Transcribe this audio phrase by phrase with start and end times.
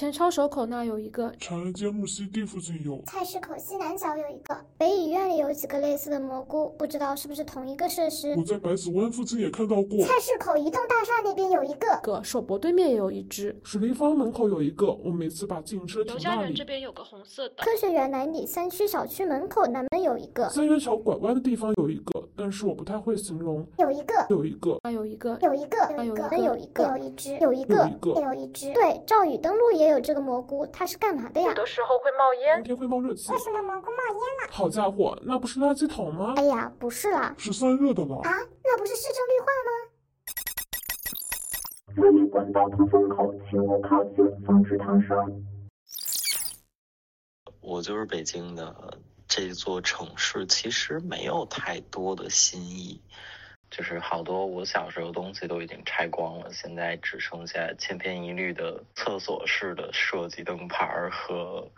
[0.00, 8.34] 前抄手口那有一个，长安街木樨地附近有，菜市口西南角有一个，北影院里有几个类似的蘑菇，不知道是不是同一个设施。
[8.34, 16.64] 我在百子湾附近也看到过，菜市口移动大厦那边有一个，个首博对面也有一只，水立方门口有一个，我每次把自行车停那里。
[16.64, 23.66] 边有个红色的，科学园南里三区小区门口南门有一个，三元桥拐弯的地方有一个，但是我不太会形容。
[23.76, 28.72] 有一个，有一个，还有一个，有一个，还有一个，有一个，有一只，有一个，有一只。
[28.72, 31.48] 对，赵宇登陆也有这个蘑菇，它是干嘛的呀？
[31.48, 33.30] 有的时候会冒烟，冬天会冒热气。
[33.32, 34.50] 为什么蘑菇冒烟了？
[34.50, 36.34] 好家伙，那不是垃圾桶吗？
[36.36, 38.16] 哎呀，不是啦，是散热的吧？
[38.22, 38.30] 啊，
[38.64, 39.70] 那不是市政绿化吗？
[41.96, 45.16] 注意管道通风口，请勿靠近，防止烫伤。
[47.60, 48.98] 我就是北京的
[49.28, 53.02] 这座城市，其实没有太多的新意，
[53.70, 61.70] 就是好多我小时候东西都已经拆光了，现在只剩下千篇一律的厕所式的设计灯牌和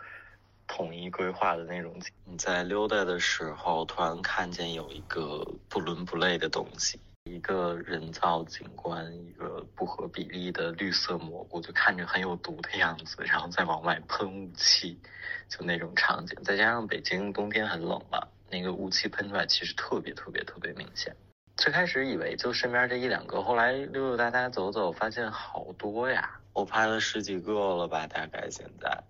[0.67, 1.95] 统一规划的那种。
[2.25, 6.99] 你在溜达的时候，突然看见有一个不伦不类的东西。
[7.29, 14.99] 一个人造景观，一个不合比例的绿色蘑菇，就看着很有毒的样子，然后再往外喷雾气，
[15.47, 16.37] 就那种场景。
[16.43, 21.15] 再加上北京冬天很冷嘛，那个雾气喷出来其实特别特别特别明显。
[21.57, 26.39] 最开始以为就身边这一两个，后来溜溜达达走走，发现好多呀。
[26.53, 29.03] 我拍了十几个了吧，大概现在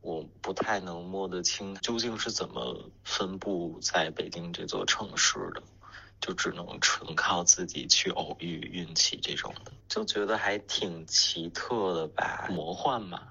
[0.00, 5.62] 我不太能摸得清究竟是怎么分布在北京这座城市的。
[6.20, 13.22] 就只能纯靠自己去偶遇运气这种的，就觉得还挺奇特的吧，魔幻嘛。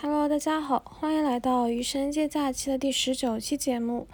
[0.00, 4.06] Hello，大家好，欢迎来到《余生借假期》的第十九期节目，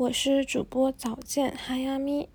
[0.00, 2.26] 我是主播早见哈呀咪。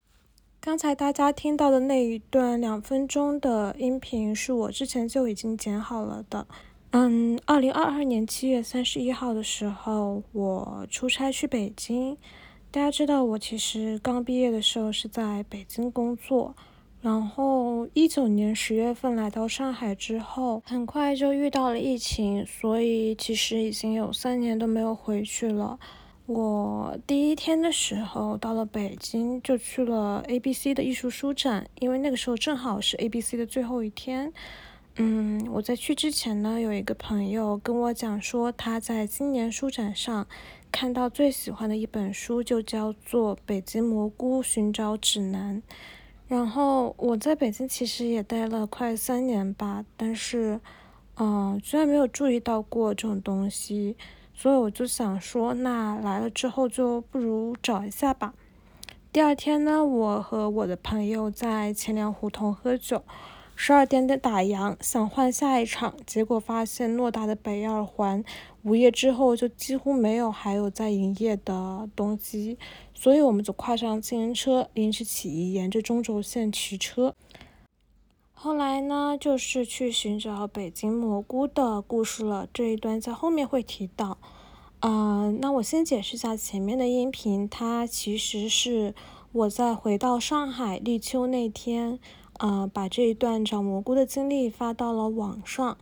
[0.60, 6.46] 刚才大家听到的那一段两分钟的音频，是我之前就已经剪好了的。
[6.92, 12.16] 嗯，二零二二年七月三十一号的时候，我出差去北京。
[12.70, 16.56] 大家知道，我其实刚毕业的时候是在北京工作，
[17.02, 25.80] 然后一九年十月份来到上海之后，很快就遇到了疫情，所以其实已经有三年都没有回去了。
[26.28, 34.34] 我第一天的时候到了北京，就去了 A B C 的艺术书展，因为那个时候正好是 A B C 的最后一天。
[34.96, 40.26] 嗯，我在去之前呢，有一个朋友跟我讲说，他在今年书展上
[40.72, 45.58] 看到最喜欢的一本书就叫做《北京蘑菇寻找指南》。
[46.28, 50.60] 然后我在北京其实也待了快三年吧，但是，
[51.18, 53.96] 嗯，居然没有注意到过这种东西，
[54.38, 58.34] 所以我就想说，那来了之后就不如找一下吧。
[59.12, 63.04] 第二天呢，我和我的朋友在钱粮胡同喝酒。
[63.58, 68.22] 十二点的打烊，想换下一场，结果发现偌大的北二环
[68.64, 72.58] 午夜之后就几乎没有还有在营业的东西，
[72.94, 77.16] 所以我们就跨上自行车，临时起意沿着中轴线骑车。
[78.38, 84.20] 后来呢，就是去寻找北京蘑菇的故事了，这一段在后面会提到。
[84.82, 88.94] 嗯，那我先解释一下前面的音频，它其实是
[89.32, 91.98] 我在回到上海立秋那天。
[92.38, 95.78] 呃，把这一段找蘑菇的经历发到了网上，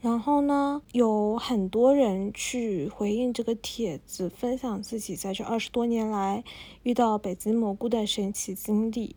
[0.00, 6.42] 然后呢，有很多人去回应这个帖子，分享自己在这二十多年来
[6.82, 9.16] 遇到北京蘑菇的神奇经历。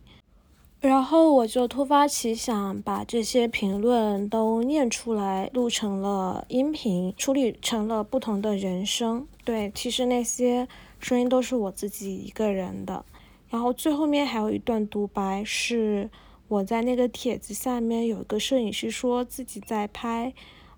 [0.82, 9.26] 然后我就突发奇想，把这些评论都念出来，录成了音频，处理成了不同的人声。
[9.44, 10.66] 对，其实那些
[10.98, 13.04] 声音都是我自己一个人的。
[13.48, 16.10] 然后最后面还有一段独白是。
[16.48, 20.34] 我在那个帖子下面有一个摄影师说自己在拍，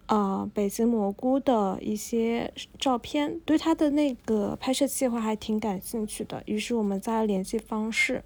[0.07, 6.41] 呃，北京蘑菇的一些照片，对他的那个拍摄计划还挺感兴趣的。
[6.47, 8.23] 于是我们加了联系方式。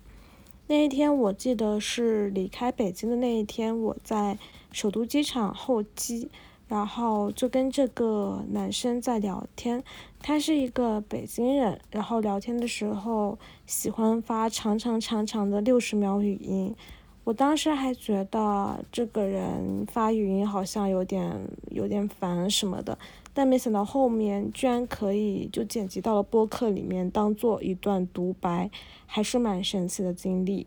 [0.70, 4.38] 那一天我记得是离开北京的那一天，我在
[4.70, 6.28] 首都机场候机，
[6.68, 9.82] 然后就跟这个男生在聊天。
[10.20, 16.76] 他是一个北京人，然后聊天的时候喜欢发长长长长的六十秒语音。
[17.24, 21.32] 我当时还觉得这个人发语音好像有点
[21.70, 22.98] 有点烦什么的，
[23.38, 28.68] 但没想到后面居然可以就剪辑到了播客里面当做一段独白，
[29.06, 30.66] 还是蛮神奇的经历。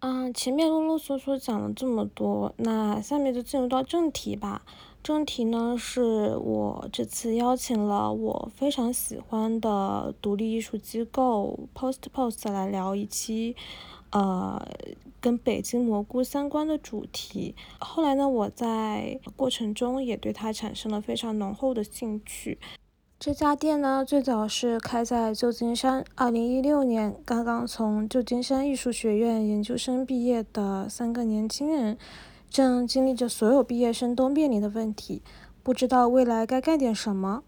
[0.00, 4.62] 嗯，前面啰啰嗦嗦讲了这么多，那下面就进入到正题吧。
[5.00, 13.54] 正题呢是我这次邀请了我非常喜欢的独立艺术机构 Post Post 来聊一期。
[14.12, 14.66] 呃，
[15.20, 17.54] 跟北京蘑菇相关的主题。
[17.78, 22.58] 后来呢，我在过程中也对它产生了非常浓厚的兴趣。
[23.18, 26.04] 这家店呢，最早是开在旧金山。
[26.16, 31.96] 二零一六年，刚刚从旧金山艺术学院研究生毕业的三个年轻人，
[32.50, 35.22] 正经历着所有毕业生都面临的问题：
[35.62, 37.44] 不知道未来该干点什么。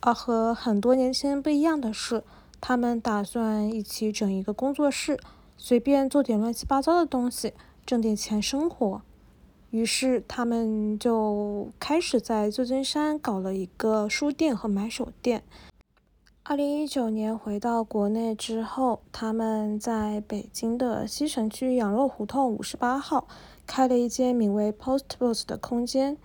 [0.00, 2.22] 而和很多年轻人不一样的是，
[2.60, 5.18] 他们打算一起整一个工作室，
[5.56, 7.54] 随便做点乱七八糟的东西，
[7.84, 9.02] 挣点钱生活。
[9.70, 15.42] 于是他们就开始在旧金山搞了一个书店和买手店。
[16.44, 23.26] 二零一九年回到国内之后，他们在北京的西城区羊肉胡同五十八号
[23.66, 26.16] 开了一间名为 Postbooks 的空间。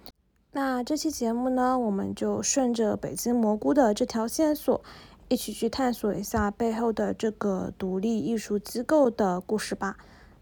[0.52, 4.84] 那这期节目呢，我们就顺着北京蘑菇的这条线索，
[5.32, 9.96] 一起去探索一下背后的这个独立艺术机构的故事吧。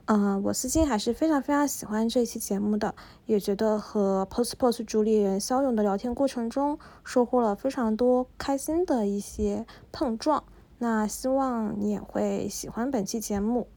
[0.05, 2.95] 嗯，我私心还是非常非常喜欢这期节目的，
[3.27, 10.43] 也觉得和 Post Post 主理人肖勇的聊天过程中，收获了非常多开心的一些碰撞。
[10.79, 13.67] 那希望你也会喜欢本期节目。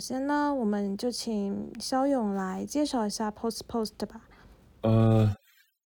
[0.00, 4.26] 首先呢，我们就请肖勇来介绍一下 Post Post 吧。
[4.80, 5.30] 呃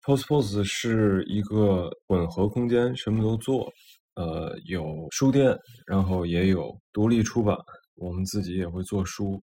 [0.04, 3.68] ，Post Post 是一个混合空间，什么都做。
[4.14, 5.58] 呃，有书店，
[5.88, 7.58] 然后也有独立出版，
[7.96, 9.42] 我们自己也会做书，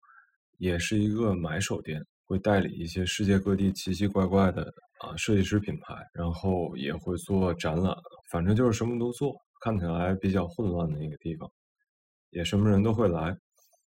[0.58, 4.64] 也是一个买手店，会代理一些世界各地奇奇怪怪的
[4.98, 7.96] 啊设计师品牌，然后也会做展览，
[8.32, 11.48] 反正就是什么都做，看起来比较混乱的一个地方，
[12.32, 13.32] 也什么人都会来。《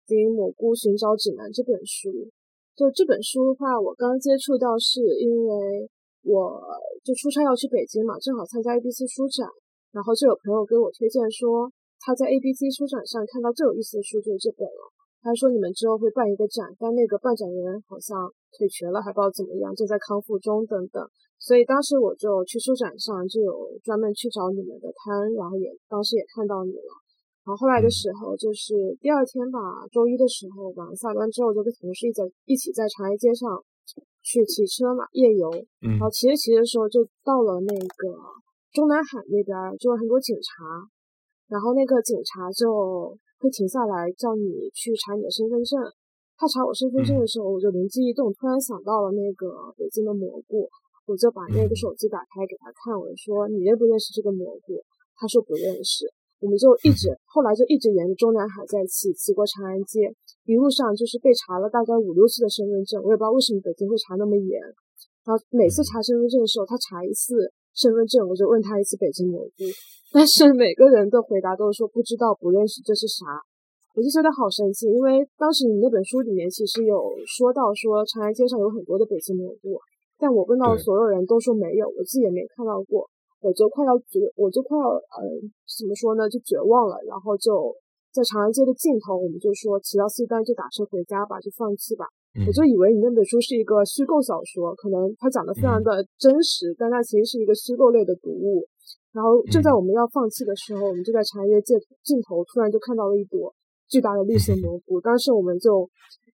[0.06, 2.12] 经营蘑菇寻找指南》这本书，
[2.76, 5.88] 就这本书的话，我刚接触到是因为
[6.22, 6.60] 我
[7.02, 9.48] 就出差要去北京嘛，正好参加 ABC 书展，
[9.92, 14.92] 然后就有朋友给我推荐说他在 ABC 书展上看到最有意思的书就是这本了。
[15.24, 21.00] 他说你们之后会办一个展，但那个办展人好像腿瘸了，还不知道怎么样，正在康复中等等。
[21.40, 26.92] 所以当时我就去书展上就有专门去找你们的摊，然后也当时也看到你了。
[27.44, 29.60] 然后后来的时候，就是第二天吧，
[29.92, 33.52] 周一的时候晚上下班之后，就跟同事一在一起在长安街上
[34.24, 35.52] 去骑车嘛，夜游。
[35.80, 38.16] 然后骑着骑的时候，就到了那个
[38.72, 40.88] 中南海那边，就有很多警察。
[41.52, 45.76] 然后那个警察就会停下来叫你去查你的身份证。
[46.40, 50.66] 他查我身份证的时候，我就灵机一动，突然想到了那个北京的蘑菇，
[51.04, 54.80] 我就把那个手机打开给他看，我说你认不认识这个蘑菇？
[55.14, 56.08] 他说不认识。
[56.44, 60.12] 我们就一直，后来就一直沿着中南海在骑，骑过长安街，
[60.44, 64.60] 一路上就是被查了大概五六次的身份证，我也不知道为什么北京会查那么严。
[65.24, 69.64] 然后每次查身份证的时候，他查一次身份证，我就问他一次北京蘑菇，
[70.12, 73.24] 但是每个人的回答都是说不知道、不认识，这是啥？
[73.96, 79.80] 我就觉得好生气，因为当时你那本书里面其实有说到说长安街上有很多的北京蘑菇，
[80.18, 83.08] 但我问到所有人都说没有，我自己也没看到过。
[83.44, 85.20] 我就快要绝，我就快要呃，
[85.68, 86.96] 怎么说呢，就绝望了。
[87.04, 87.76] 然后就
[88.10, 92.08] 在长安街的尽头，我们就说骑到四单就打车回家吧，就放弃吧。
[92.48, 98.64] 我就以为你那本书是一个虚构小说，可能它讲的非常的真实，但它其实是一个虚构类的读物。
[99.12, 103.54] 然后就在我们要放弃的时候，我们就在长安街尽尽头突然就看到了一朵
[103.88, 104.98] 巨大的绿色蘑菇。
[105.02, 105.86] 当时我们就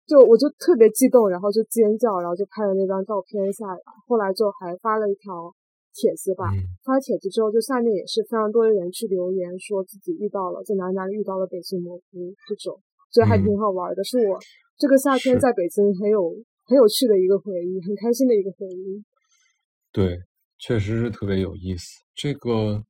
[0.08, 3.78] 就我就特别激动，然后就尖叫，然后就拍了那张照片下来。
[4.08, 5.52] 后来就还发了一条。
[5.94, 6.50] 帖子吧，
[6.82, 12.82] 发了帖子之后，就下面也是非常多的人去留言，说自己遇到了在哪里哪里遇到了北京蘑菇这种，
[13.12, 14.38] 觉得还挺好玩的，是我
[14.76, 16.34] 这个夏天在北京很有
[16.66, 19.04] 很有趣的一个回忆，很开心的一个回忆。
[19.92, 20.18] 对，
[20.58, 21.86] 确实是特别有意思。
[22.14, 22.82] 这个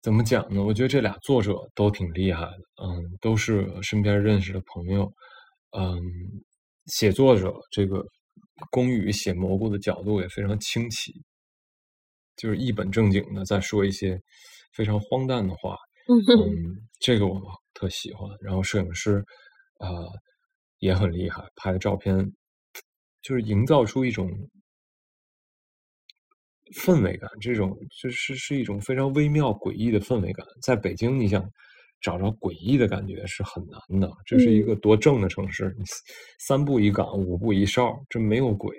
[0.00, 0.62] 怎么讲呢？
[0.62, 5.12] 我觉得这俩作者都挺厉害的，嗯，都是身边认识的朋友，
[5.76, 6.00] 嗯，
[6.86, 8.04] 写作者这个
[8.70, 11.12] 龚宇写蘑菇的角度也非常清奇。
[12.38, 14.18] 就是一本正经的在说一些
[14.72, 15.76] 非常荒诞的话，
[16.08, 17.40] 嗯，这个我
[17.74, 18.30] 特喜欢。
[18.40, 19.22] 然后摄影师
[19.78, 19.88] 啊
[20.78, 22.16] 也很厉害，拍的照片
[23.20, 24.30] 就是营造出一种
[26.76, 30.46] 氛围感，这种就是是一种非常微妙诡异的氛围感。
[30.62, 31.44] 在北京，你想
[32.00, 34.08] 找着诡异的感觉是很难的。
[34.24, 35.74] 这是一个多正的城市，
[36.46, 38.76] 三步一岗，五步一哨，这没有鬼。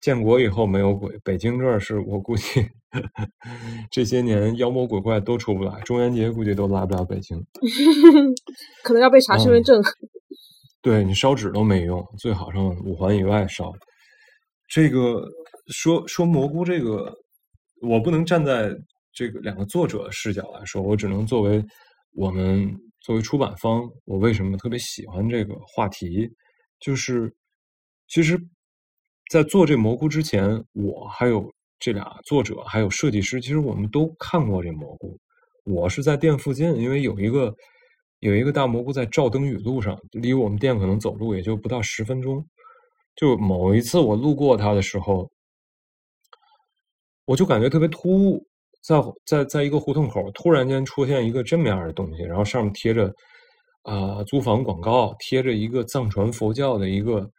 [0.00, 2.44] 建国以后没有鬼，北京这儿是我估计
[3.90, 7.36] 这些年妖魔鬼怪都出不来，中元节估计都来不了北京，
[8.84, 9.82] 可能要被查身份证。
[10.80, 13.72] 对你烧纸都没用，最好上五环以外烧。
[14.68, 15.22] 这个
[15.72, 17.12] 说说蘑菇这个，
[17.82, 18.72] 我不能站在
[19.12, 21.62] 这个两个作者视角来说，我只能作为
[22.12, 26.30] 我们作为出版方，我为什么特别喜欢这个话题，
[26.78, 27.34] 就是
[28.06, 28.40] 其实，
[29.30, 35.18] 在做这蘑菇之前，我还有这俩作者，还有设计师，其实我们都看过这蘑菇。
[35.64, 37.54] 我是在店附近，因为有一个
[38.20, 42.44] 有一个大蘑菇在照灯语路上，离我们店可能走路也就不到十分钟。
[43.16, 45.30] 就某一次我路过它的时候，
[47.26, 48.46] 我就感觉特别突兀，
[48.82, 53.12] 在在在一个胡同口突然间出现一个这么样的东西，然后上面贴着
[53.82, 57.30] 啊租房广告，贴着一个藏传佛教的一个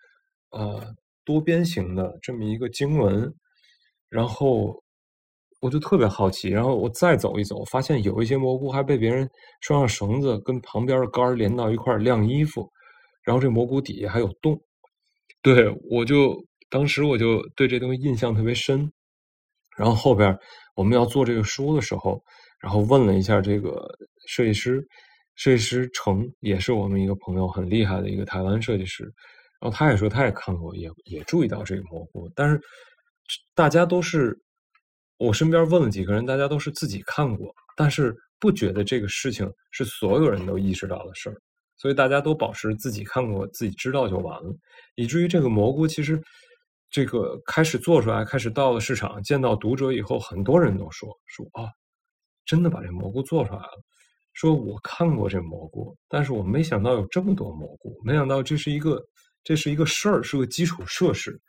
[0.51, 0.93] 呃
[1.29, 3.31] 多边形的这么一个经文，
[4.09, 4.81] 然后。
[5.61, 12.65] 我就特别好奇，然后我再走一走，发现有一些蘑菇还被别人拴上绳子，跟旁边的杆连到一块晾衣服，
[13.25, 14.57] 然后这蘑菇底下还有洞。
[15.41, 16.33] 对我就
[16.69, 18.89] 当时我就对这东西印象特别深。
[19.75, 20.33] 然后后边
[20.75, 22.23] 我们要做这个书的时候，
[22.61, 23.85] 然后问了一下这个
[24.27, 24.81] 设计师，
[25.35, 29.11] 设计师程也是我们一个朋友，很厉害的一个台湾设计师。
[29.59, 32.59] 然后他也说他也看过，也也注意到这个蘑菇，但是
[33.53, 34.39] 大家都是。
[35.21, 41.35] 我身边问了几个人，大家都是自己看过，但是不觉得这个事情是所有人都意识到的事儿，
[41.75, 44.55] 所以大家都保持自己看过、自己知道就完了，
[44.95, 46.17] 以至于这个蘑菇其实
[46.89, 51.67] 这个开始做出来、开始到了市场、见到读者以后，很多人都说说啊，
[52.45, 53.83] 真的把这蘑菇做出来了，
[54.31, 59.03] 说我看过这蘑菇，但是我没想到有这么多蘑菇，没想到这是一个
[59.49, 61.41] 这是一个事儿，是个基础设施。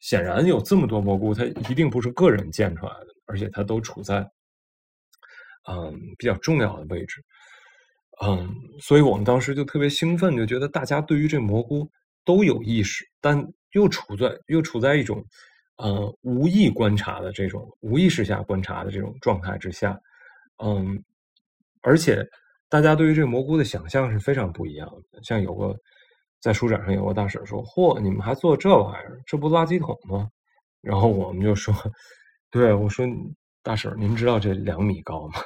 [0.00, 4.20] 显然有这么多蘑菇，它一定不是个人建出来的，而且它都处在
[5.66, 7.24] 嗯比较重要的位置，
[8.22, 11.90] 嗯，所以我们当时就特别兴奋，就觉得大家对于这蘑菇
[12.22, 15.24] 都有意识，但又处在又处在一种
[15.76, 19.98] 呃无意观察的这种无意识下观察的这种状态之下，
[20.62, 21.02] 嗯，
[21.80, 22.22] 而且
[22.68, 25.74] 大家对于这蘑菇的想象是非常不一样的，像有个。
[26.40, 29.20] 在书展上有个大婶说：“嚯，你们还做这玩意儿？
[29.26, 30.28] 这不垃圾桶吗？”
[30.80, 31.74] 然后我们就说
[32.50, 33.04] ：“对，我说
[33.62, 35.40] 大婶，您知道这两米高吗？”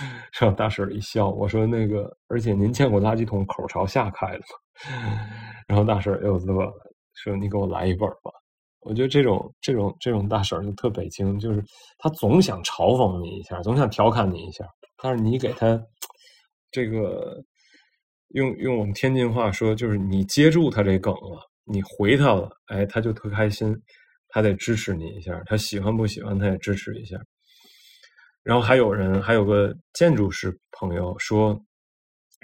[0.40, 1.28] 让大婶一笑。
[1.28, 4.44] 我说：“那个，而且您见过垃圾桶口朝下开的吗？”
[5.68, 6.72] 然后大婶又乐了，
[7.14, 8.30] 说：“你给我来一本吧。”
[8.80, 11.62] 我觉得这种这种这种大婶就特北京，就是
[11.98, 14.64] 她总想嘲讽你一下，总想调侃你一下，
[15.02, 15.78] 但是你给她
[16.70, 17.44] 这个。
[18.30, 23.76] 用用我们天津话说，就是你接住他这梗了，你回他了，哎，他就特开心，
[24.28, 27.16] 他得支持你一下，他喜欢不喜欢他也支持一下。
[28.44, 31.60] 然后还有人，还有个建筑师朋友说，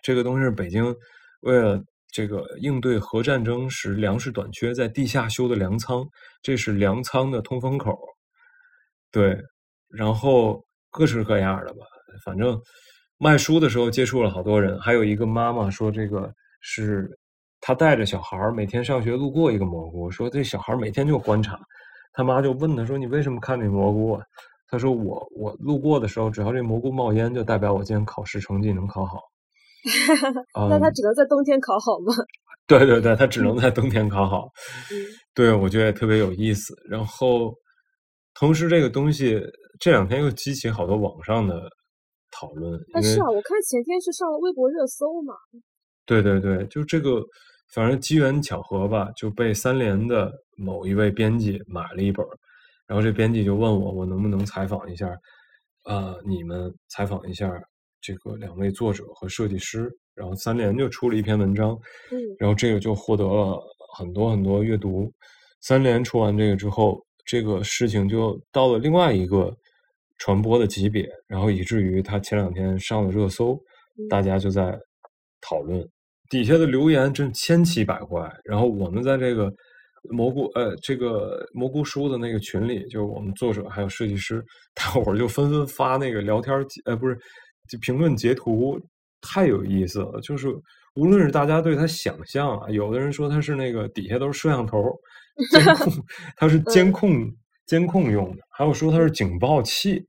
[0.02, 0.94] 这个东西是北京
[1.40, 6.04] 为了这个应对核战争时粮食短缺，在地下修的粮仓，
[6.42, 7.96] 这是粮仓的通风口。
[9.12, 9.38] 对，
[9.88, 11.86] 然后各式各样的吧，
[12.24, 12.60] 反正。
[13.18, 16.30] 卖书的时候接触了好多人，还有一个妈妈说，这个
[16.60, 17.08] 是
[17.60, 21.58] 她带着小孩儿每天上学路过一个蘑菇，说这小孩儿每天就观察，
[22.12, 24.22] 他妈就问他说：“你为什么看这蘑菇？”啊？”
[24.68, 29.20] 他说：“我我路过的时候，只要这蘑菇冒烟，就代表我今天考试成绩能考好。
[30.68, 32.12] ”那他只能在冬天考好吗？
[32.68, 34.48] 对对对，他只能在冬天考好。
[35.34, 36.74] 对，我觉得也特别有意思。
[36.90, 37.54] 然后，
[38.34, 39.40] 同时这个东西
[39.80, 41.62] 这两天又激起好多网上的。
[42.30, 45.34] 讨论，但是啊，我看前天是上了微博热搜嘛。
[46.04, 47.20] 对对对，就这个，
[47.72, 52.24] 反正机缘巧合吧，就被三联的某一位编辑买了一本，
[52.86, 55.08] 然后这编辑就问我，我能不能采访一下，
[55.84, 57.50] 啊，你们采访一下
[58.00, 61.70] 这个两位作者和设计师，然后三联就出了一篇文章，
[62.12, 63.60] 嗯，然后这个就获得了
[63.96, 65.10] 很多很多阅读。
[65.62, 69.52] 三联出完这个之后，这个事情就到了另外一个。
[70.18, 73.58] 传播的级别，然后以至于他前两天上了热搜，
[74.08, 74.78] 大家就在
[75.40, 75.86] 讨论，
[76.30, 78.30] 底下的留言真千奇百怪。
[78.44, 79.52] 然后我们在这个
[80.10, 84.42] 蘑菇呃这个蘑菇书的那个群里，就是我们作者还有设计师，
[84.74, 86.54] 大伙儿就纷纷发那个聊天
[86.86, 87.16] 呃不是
[87.68, 88.80] 就评论截图，
[89.20, 90.20] 太有意思了。
[90.22, 90.48] 就是
[90.94, 94.82] 无论是大家对他想象啊，有的人说他是那个底下都是摄像头
[95.50, 95.92] 监控，
[96.36, 97.10] 他是监控。
[97.66, 100.04] 监控用的，还有说它是警报器，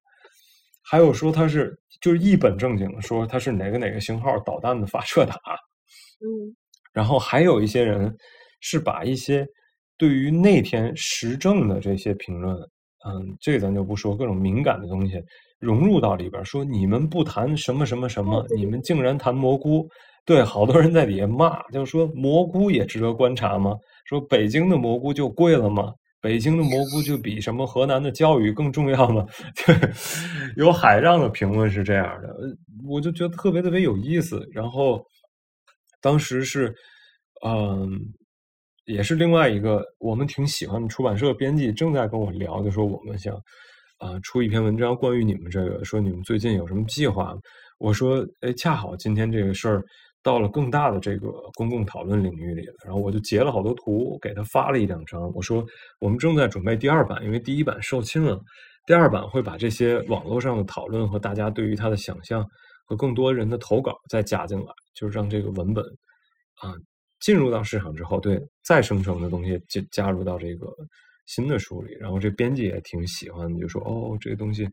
[0.84, 5.38] 还有说它是就是一本正经的说它是哪个哪个型号导弹的发射塔，
[6.22, 6.56] 嗯，
[6.94, 8.16] 然后还有一些人
[8.62, 9.46] 是把一些
[9.98, 15.22] 对于那天时政的这些评论，嗯，这咱就不说各种敏感的东西
[15.60, 19.90] 融入到里边，说你们不谈什么什么什么，你们竟然谈蘑菇，
[20.26, 23.76] 对，好多人在底下骂，就说蘑菇也值得观察吗？
[24.06, 25.92] 说北京的蘑菇就贵了吗？
[26.20, 29.26] 北京的蘑菇就比什么河南的教育更重要吗？
[30.58, 32.36] 有海上的评论是这样的，
[32.88, 34.44] 我就觉得特别特别有意思。
[34.52, 35.04] 然后
[36.02, 36.74] 当时是，
[37.46, 38.00] 嗯，
[38.86, 43.36] 也是另外一个我们挺喜欢的出版社编辑正在跟我聊，就说我们想
[44.00, 47.36] 啊出一篇文章关于你们这个，说你们最近有什么计划？
[47.78, 49.84] 我说，哎，恰好今天这个事儿。
[50.28, 55.32] 到了更大的这个公共讨论领域里了，然后我就截了好多图，给他发了一两张。
[55.34, 55.66] 我说
[56.02, 58.38] 我们正在准备第二版，因为第一版售罄了，
[58.86, 62.46] 第二版会把这些网络上的讨论和大家对于它的想象
[62.84, 65.82] 和更多人的投稿再加进来，就是让这个文本
[66.56, 66.74] 啊
[67.22, 70.68] 进入到市场之后，对再生成的东西加加入到这个
[71.26, 71.94] 新的书里。
[72.02, 74.66] 然后这编辑也挺喜欢，就说哦，这个东西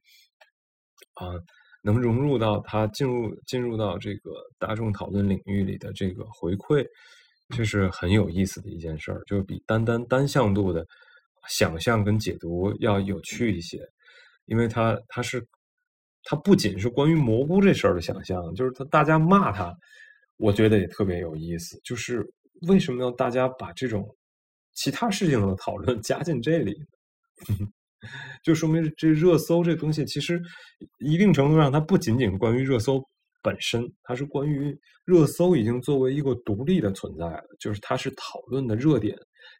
[1.14, 1.30] 啊。
[1.84, 6.82] 能融入到他进入进入到这个大众讨论领域里的这个回馈，
[7.54, 10.86] 这是很有意思的一件事儿，就比单单单向度的
[11.46, 13.86] 想象跟解读要有趣一些，
[14.46, 15.46] 因为它它是
[16.22, 19.70] 它不仅是关于蘑菇这事儿的想象，就是他大家骂他，
[20.38, 22.26] 我觉得也特别有意思，就是
[22.66, 24.08] 为什么要大家把这种
[24.72, 26.74] 其他事情的讨论 加进这里？
[28.42, 30.40] 就说明这热搜这东西，其实
[30.98, 33.02] 一定程度上，它不仅仅关于热搜
[33.42, 37.44] 本身，它是关于热搜已经作为一个独立的存在了。
[37.58, 39.16] 就是它是讨论的热点，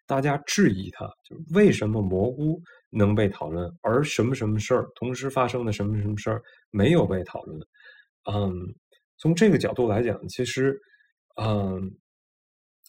[0.06, 2.60] 大家质疑它，就是为什么蘑菇
[2.90, 7.60] 能被讨论，而什么什么事儿同时发生的什么什么事儿没有被讨论？
[8.32, 8.52] 嗯，
[9.18, 10.78] 从这个角度来讲，其实，
[11.42, 11.94] 嗯，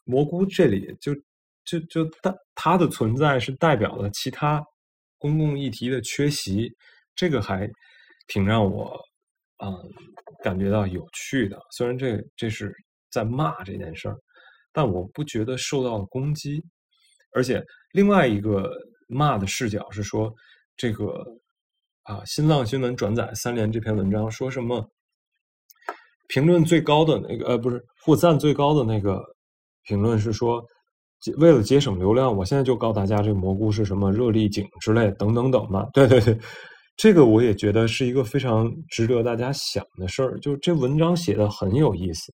[0.05, 1.13] 蘑菇这里就
[1.65, 4.63] 就就代它的存在是代表了其他。
[5.17, 6.71] 公共议题的缺席，
[7.15, 7.69] 这个还
[8.27, 8.99] 挺让我
[9.63, 9.73] 嗯
[10.43, 11.59] 感觉到有趣的。
[11.71, 12.73] 虽然这这是
[13.09, 14.17] 在骂这件事儿，
[14.71, 16.63] 但我不觉得受到了攻击。
[17.31, 18.71] 而且另外一个
[19.07, 20.33] 骂的视角是说，
[20.77, 21.23] 这个
[22.03, 24.87] 啊，新浪新闻转载三联这篇文章，说什么
[26.27, 29.21] 评论最高的那个呃，不是获赞最高的那个
[29.83, 30.63] 评论是说。
[31.37, 35.87] 为了节省流量，我现在就告诉大家，这蘑菇是什么热力井之类等等等吧。
[35.93, 36.37] 对对对，
[36.97, 40.39] 这个我也觉得是一个非常值得大家想的事儿。
[40.39, 42.33] 就是这文章写的很有意思。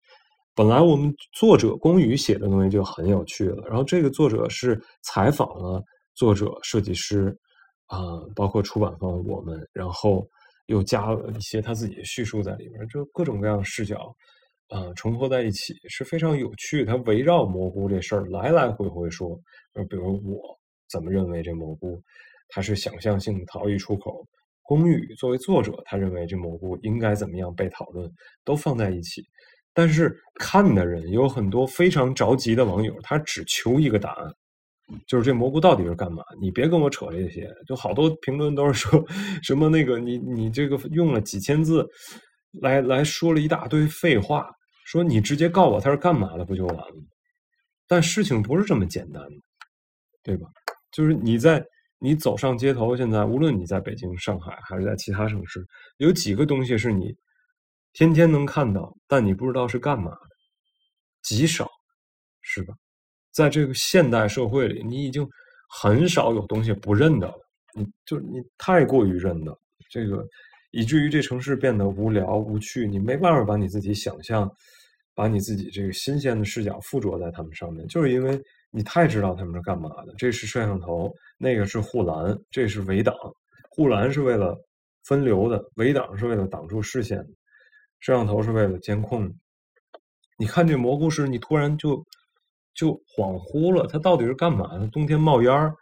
[0.56, 5.82] 本来我们作者龚宇写的东西就很有趣了，然后这个作者是采访了
[6.16, 7.34] 作者、设计师
[7.88, 8.00] 啊，
[8.36, 10.28] 包括出版方我们，然后
[10.66, 14.14] 又加了一些他自己的叙述在里面，就各种各样的视角。
[14.70, 16.86] 啊，重合在一起是非常有趣。
[16.86, 19.40] 它围绕蘑菇这事儿来来回回说，
[19.74, 20.58] 呃，比如我
[20.90, 22.02] 怎么认为这蘑菇
[22.48, 24.24] 它是想象性的逃逸出口，
[24.62, 28.12] 公寓作为作者，他认为这蘑菇应该怎么样被讨论，
[28.46, 29.24] 都放在一起。
[29.74, 34.32] 但是看的人有很多非常着急的网友，他只求一个答案，
[35.08, 36.24] 就是这蘑菇到底是干嘛？
[36.40, 37.50] 你别跟我扯这些。
[37.68, 39.04] 就好多评论都是说
[39.42, 41.88] 什么那个你你这个用了几千字
[42.62, 44.48] 来来说了一大堆废话。
[44.90, 46.96] 说你直接告我他是干嘛的不就完了？
[47.86, 49.42] 但事情不是这么简单的，
[50.24, 50.50] 对吧？
[50.92, 51.64] 就是你在
[52.00, 55.64] 你走上街头，现在无论你在北京、上海还是在其他城市，
[55.98, 57.16] 有几个东西是你
[57.94, 60.30] 天天能看到，但你不知道是干嘛的，
[61.22, 61.70] 极少，
[62.42, 62.74] 是吧？
[63.32, 65.24] 在这个现代社会里，你已经
[65.70, 67.40] 很少有东西不认得了，
[67.76, 69.56] 你就你太过于认得
[69.92, 70.26] 这个，
[70.72, 74.50] 以至于这城市变得无聊无趣，你没办法把你自己想象。
[75.16, 80.14] 把你自己这个新鲜的视角附着在他们上面，就是因为你太知道他们是干嘛的。
[80.18, 83.14] 这是摄像头，那个是护栏，这是围挡。
[83.70, 84.58] 护栏是为了
[85.04, 87.18] 分流的，围挡是为了挡住视线，
[88.00, 89.30] 摄像头是为了监控。
[90.38, 92.02] 你看这蘑菇时，你突然就
[92.74, 94.88] 就恍惚了，它到底是干嘛的？
[94.88, 95.76] 冬天冒烟儿，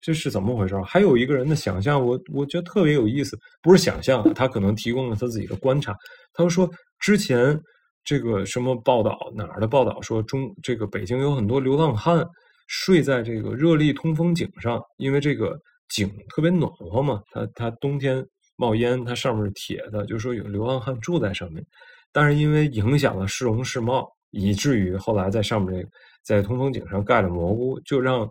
[0.00, 0.74] 这是怎么回事？
[0.82, 5.94] 还有一个人的想象，我我觉得特别有意思，不是想象，他可能提供了他自己的观察。
[6.32, 7.60] 他说之前。
[8.02, 12.26] 这个什么报道哪儿的报道说中这个北京有很多流浪汉
[12.66, 15.54] 睡在这个热力通风井上，因为这个
[15.90, 21.62] 井特别暖和嘛，它它冬天冒烟，它上面是铁的，就说有流浪汉住在上面，
[22.10, 25.88] 但是因为影响了市容市貌，以至于后来在上面这个
[26.24, 28.26] 在通风井上盖了蘑菇，就让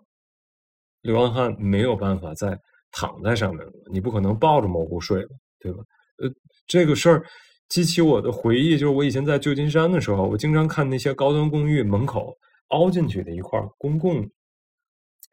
[1.02, 2.60] 流浪汉没有办法再
[2.92, 3.72] 躺在上面了。
[3.92, 5.84] 你不可能抱着蘑菇睡了，对吧？
[6.18, 6.30] 呃，
[6.68, 7.24] 这个事儿。
[7.70, 12.36] 激起我的回忆，就是我以前在旧金山的时候，我经常看那些高端公寓门口
[12.70, 14.28] 凹进去的一块公共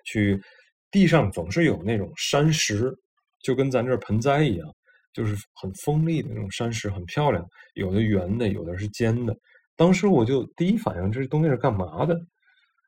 [0.04, 0.42] 区域，
[0.90, 2.94] 地上总是有那种山石，
[3.42, 4.68] 就跟咱这盆栽一样，
[5.14, 9.34] 就是很锋利的那种山石，很漂亮，有的圆的，有的是尖的，
[9.74, 12.20] 当时我就第一反应这东西是干嘛的，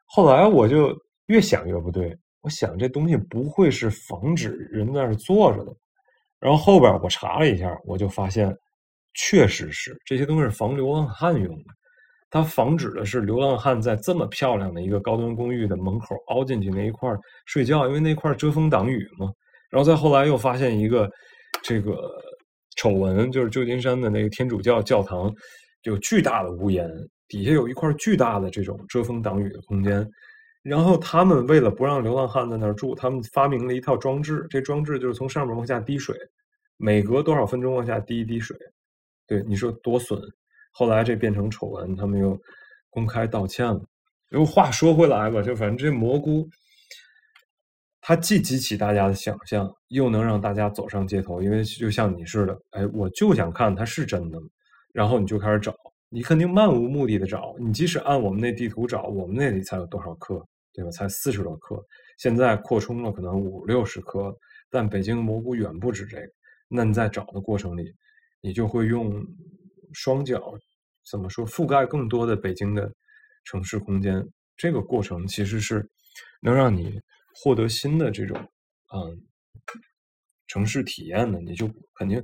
[0.05, 0.95] 后来我就
[1.29, 2.15] 越想越不对，
[2.49, 5.73] 我想这东西不会是防止人在那儿坐着的，
[6.41, 8.51] 然后后边我查了一下，我就发现
[9.13, 11.65] 确实是这些东西是防流浪汉用的。
[12.31, 19.31] 它防止的是流浪汉在这么漂亮的一个高端公寓的门口凹进去那一块睡觉，因为那块遮风挡雨嘛。
[19.69, 21.07] 然后再后来又发现一个
[21.63, 22.11] 这个
[22.79, 25.31] 丑闻，就是旧金山的那个天主教教堂
[25.83, 26.91] 有巨大的屋檐，
[27.29, 30.09] 底下有一块巨大的这种遮风挡雨的空间。
[30.63, 36.17] 然后他们为了不让流浪汉在那儿住，他们发明了一套装置，这装置就是从上面往下滴水，
[36.77, 38.57] 每隔多少分钟往下滴一滴水。
[39.27, 40.21] 对，你说多损。
[40.73, 42.39] 后来这变成丑闻，他们又
[42.91, 43.81] 公开道歉了。
[44.31, 46.49] 又话说回来吧，就反正这蘑菇，
[48.01, 51.43] 它既激起大家的想象，又能让大家走上街头。
[51.43, 54.39] 因为就像你似的，哎，我就想看它是真的？
[54.93, 55.75] 然后你就开始找，
[56.11, 57.55] 你肯定漫无目的的找。
[57.59, 60.91] 你即使按我们那地图找，我们那里才有多少克，对吧？
[60.91, 61.85] 才四十多克，
[62.19, 64.37] 现在扩充了可能五六十克，
[64.71, 66.33] 但北京蘑菇远不止这个。
[66.69, 67.95] 那你在找的过程里，
[68.41, 69.25] 你就会用
[69.93, 70.59] 双脚。
[71.11, 71.47] 怎么说？
[71.47, 72.93] 覆盖更多的北京的
[73.45, 74.23] 城市空间，
[74.57, 75.89] 这个过程其实是
[76.43, 77.01] 能让你
[77.35, 78.37] 获得新的这种
[78.95, 79.19] 嗯
[80.47, 81.41] 城市体验的。
[81.41, 82.23] 你就肯定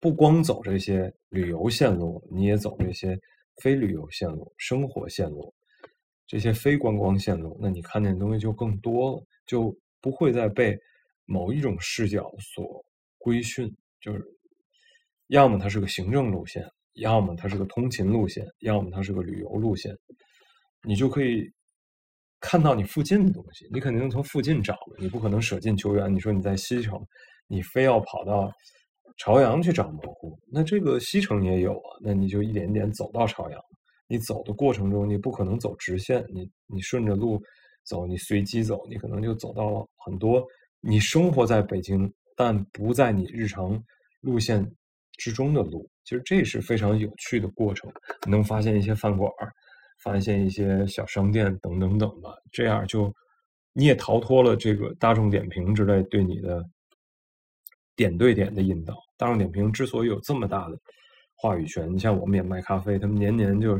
[0.00, 3.18] 不光走这些旅游线路，你也走这些
[3.62, 5.52] 非旅游线路、生活线路，
[6.26, 7.58] 这些非观光线路。
[7.60, 10.78] 那你看见的东西就更多了，就不会再被
[11.24, 12.84] 某一种视角所
[13.18, 13.74] 规训。
[14.00, 14.24] 就是
[15.28, 16.66] 要么它是个行政路线。
[16.94, 19.96] 要么它是个通勤路线，要么它是个旅游路线，
[20.82, 21.48] 你就可以
[22.40, 23.68] 看到你附近的东西。
[23.72, 26.12] 你肯定从附近找，你不可能舍近求远。
[26.12, 27.00] 你说你在西城，
[27.46, 28.50] 你非要跑到
[29.18, 31.98] 朝阳去找蘑菇，那这个西城也有啊。
[32.00, 33.60] 那你就一点点走到朝阳。
[34.06, 37.42] 你走的过程中，你不可能走直线，你你顺着路
[37.84, 40.42] 走，你随机走，你可能就走到了很多
[40.80, 43.78] 你生活在北京但不在你日常
[44.22, 44.64] 路线
[45.18, 45.86] 之中的路。
[46.04, 47.92] 其实这是非常有趣的过程，
[48.26, 49.30] 能发现一些饭馆
[50.02, 52.30] 发现一些小商店等等等吧。
[52.50, 53.12] 这样就
[53.74, 56.64] 你也逃脱了这个大众点评之类对你的
[57.94, 58.94] 点对点的引导。
[59.18, 60.78] 大众点评之所以有这么大的
[61.34, 63.78] 话语权，你像我们也卖咖啡，他们年年就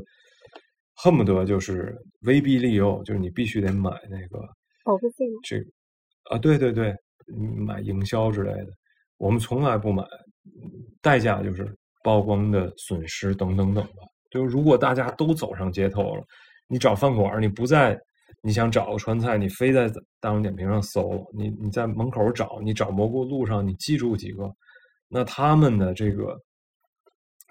[0.97, 4.39] 恨不得就是威逼利诱，就是你必须得买那个
[4.85, 5.41] 保护费吗？
[5.45, 5.67] 这个
[6.25, 6.95] 啊，对对对，
[7.65, 8.67] 买营销之类的，
[9.17, 10.05] 我们从来不买，
[11.01, 11.75] 代价就是。
[12.05, 16.25] 曝光的损失等等等吧，就如果大家都走上街头了，
[16.69, 17.99] 你找饭馆，你不在，
[18.41, 24.45] 你想找个川菜，你非在大众点评上搜，你你在门口找，你找蘑菇路上，你记住几个，
[25.09, 26.39] 那他们的这个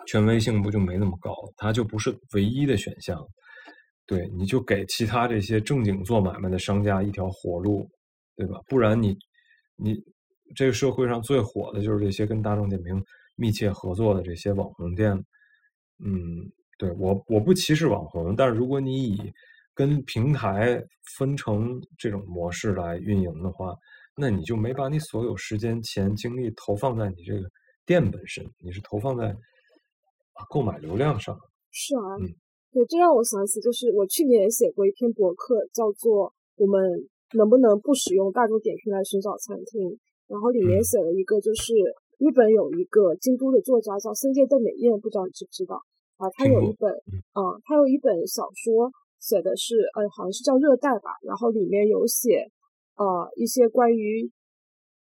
[0.08, 1.34] 权威性不就没那么高？
[1.58, 3.20] 它就不是唯一的选项，
[4.06, 7.90] 对，你就给其他这些正经做买卖的商家一条活路，
[8.36, 8.60] 对吧？
[8.68, 9.18] 不然你
[9.76, 9.96] 你
[10.56, 13.04] 这个社会上最火的就是这些跟大众点评。
[13.40, 15.12] 密切合作的这些网红店，
[16.04, 19.32] 嗯，对我我不歧视网红，但是如果你以
[19.76, 20.84] 跟平台
[21.16, 23.76] 分成这种模式来运营的话，
[24.18, 27.48] 那你就没把你所有时间、钱、精力投放在你这个
[27.86, 31.38] 店本身，你是投放在啊购买流量上。
[31.72, 32.34] 是啊，嗯，
[32.72, 39.82] 对，这让我想起，就是我去年也写过一篇博客，叫做《我们能不能不使用大众点评来寻找餐厅》，
[40.28, 41.74] 然后里面写了一个就是。
[42.18, 45.76] 日本有一个京都的作家叫森界邓美彦，不知道你知不知道
[46.18, 46.26] 啊？
[46.34, 46.90] 他有一本，
[47.38, 51.12] 嗯，他有一本小说，写的是，呃，好像是叫《热带》吧。
[51.22, 52.50] 然后里面有写，
[52.98, 54.30] 呃，一些关于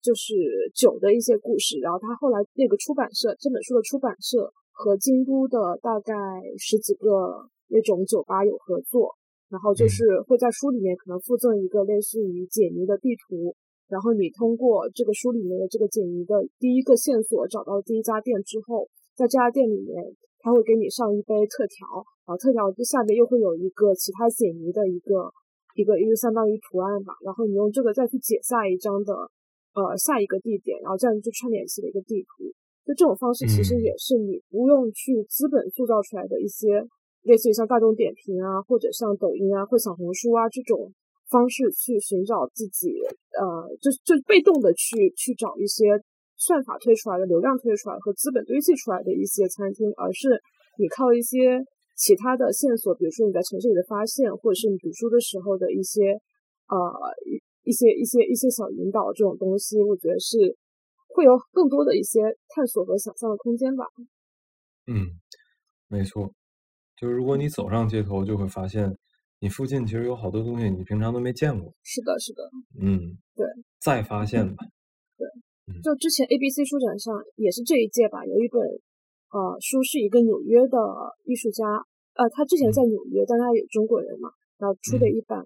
[0.01, 0.33] 就是
[0.73, 1.79] 酒的一些故事。
[1.79, 6.13] 然后他后来那个出版社，这本书的出版社和京都的大概
[6.57, 9.17] 十几个那种酒吧有合作，
[9.49, 13.55] 然后就是会在书里面可能附赠一个类似于解谜的地图。
[13.89, 25.33] 然后你通过这个书里面的这个解谜的第一个线索找到第一家店之后，在这家店里面，他会给你上一杯特调，然后特调这下面又会有一个其他解谜的一个
[25.79, 29.13] 一个一个相当于图案吧，然后你用这个再去解下一张的
[29.79, 32.43] 呃下一个地点，然后这样就串联起了一个地图。
[32.83, 36.83] 就这种方式其实也是你不用去资本塑造出来的一些
[37.23, 40.91] 类似于像大众点评啊，或者像抖音啊或小红书啊这种。
[41.29, 42.89] 方式去寻找自己，
[43.37, 43.45] 呃，
[43.77, 45.85] 就就被动的去去找一些
[46.35, 50.41] 算法推出来的流量推出来和资本堆砌出来的一些餐厅，而是
[50.79, 51.61] 你靠一些
[51.99, 56.15] 其他的线索，比如说你在城市里的发现，或者是你读书的时候的一些
[56.71, 56.77] 呃
[57.27, 57.35] 一
[57.69, 60.55] 一些一些一些小引导这种东西，我觉得是
[61.09, 62.21] 会有更多的一些
[62.55, 63.83] 探索和想象的空间吧。
[64.87, 65.19] 嗯，
[65.89, 66.33] 没错，
[66.95, 68.97] 就是如果你走上街头，就会发现
[69.39, 71.75] 你附近其实有好多东西你平常都没见过。
[71.83, 72.49] 是的，是的，
[72.81, 73.45] 嗯，对，
[73.81, 74.65] 再发现吧。
[75.17, 75.27] 对，
[75.83, 78.61] 就之前 ABC 书展上也是这一届吧，有一本
[79.31, 80.77] 呃书是一个纽约的
[81.25, 81.65] 艺术家，
[82.15, 85.37] 呃，他之前在纽约，但他也中国人嘛，然后出的一本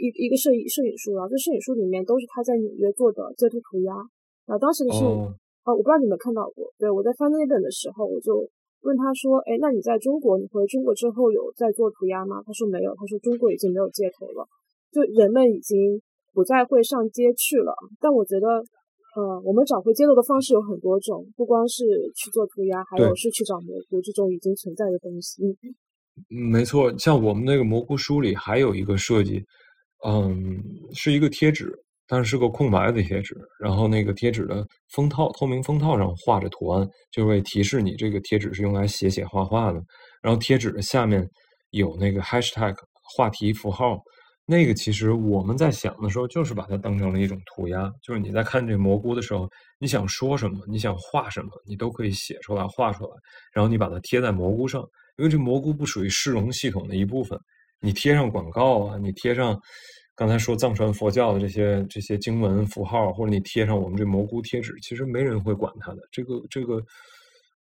[0.00, 3.94] 一一个摄影摄影书，然后这摄影书里面都是他在纽约做的街头涂鸦，
[4.46, 5.30] 然后当时是哦，
[5.64, 8.48] 哦，我不知道你们看到过，对我在翻那本的时候，我就
[8.82, 12.42] 问他说，哎，那你在中国，你回中国之后有在做涂鸦吗？
[12.44, 14.46] 他说没有，他说中国已经没有街头了，
[14.92, 16.00] 就人们已经
[16.32, 17.72] 不再会上街去了。
[18.00, 18.64] 但我觉得，
[19.16, 21.84] 呃，我们找回街头的方式有很多种，不光是
[22.16, 25.42] 去做涂鸦，还有是去找蘑菇这种已经存在的东西。
[25.42, 25.74] 嗯
[26.28, 29.44] 没错，像我们那个蘑菇书里还有一个设计，
[30.06, 30.62] 嗯，
[30.94, 39.82] 是一个贴纸，但是是个空白的贴纸，然后那个贴纸的封套，透明封套上画着图案，就会提示你这个贴纸是用来写写画画的。
[40.22, 41.28] 然后贴纸的下面
[41.70, 42.72] 有那个 hashtag
[43.16, 43.98] 话题符号，
[44.46, 53.10] 那个其实我们在想的时候，就是把它当成了一种涂鸦，就是你在看这蘑菇的时候，你想说什么，你想画什么，你都可以写出来、画出来，
[53.54, 54.82] 然后你把它贴在蘑菇上，
[55.16, 57.38] 因为这蘑菇不属于市容系统的一部分，
[57.80, 59.58] 你贴上广告啊，你贴上
[60.14, 66.02] 刚才说藏传佛教的这些这些经文符号，或者你贴上我们这蘑菇贴纸，其实没人会管它的。
[66.12, 66.82] 这个这个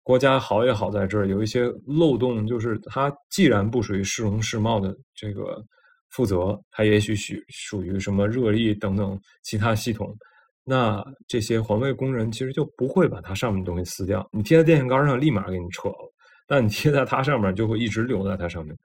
[0.03, 5.63] 国家好也好在这儿有一些漏洞，就是它既然不属于市容市貌的这个
[6.11, 10.17] 负责，它也许属属于什么热力等等其他系统。
[10.63, 16.13] 那这些环卫工人其实就不会把它上面的东西撕掉，你贴在电线杆上立马给你撤了，
[16.47, 18.77] 但你贴在它上面就会一直留在它上面。